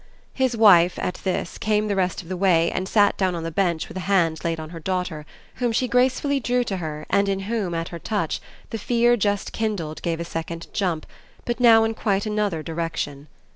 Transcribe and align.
His 0.33 0.57
wife, 0.57 0.97
at 0.97 1.19
this, 1.23 1.59
came 1.59 1.87
the 1.87 1.95
rest 1.95 2.23
of 2.23 2.27
the 2.27 2.35
way 2.35 2.71
and 2.71 2.89
sat 2.89 3.15
down 3.17 3.35
on 3.35 3.43
the 3.43 3.51
bench 3.51 3.87
with 3.87 3.95
a 3.97 4.07
hand 4.09 4.43
laid 4.43 4.59
on 4.59 4.71
her 4.71 4.79
daughter, 4.79 5.27
whom 5.57 5.71
she 5.71 5.87
gracefully 5.87 6.39
drew 6.39 6.63
to 6.63 6.77
her 6.77 7.05
and 7.11 7.29
in 7.29 7.41
whom, 7.41 7.75
at 7.75 7.89
her 7.89 7.99
touch, 7.99 8.41
the 8.71 8.79
fear 8.79 9.15
just 9.15 9.53
kindled 9.53 10.01
gave 10.01 10.19
a 10.19 10.25
second 10.25 10.65
jump, 10.73 11.05
but 11.45 11.59
now 11.59 11.83
in 11.83 11.93
quite 11.93 12.25
another 12.25 12.63
direction. 12.63 13.27